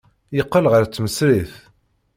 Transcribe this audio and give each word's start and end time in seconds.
Yeqqel 0.37 0.65
ɣer 0.71 0.83
tmesrit. 0.85 1.53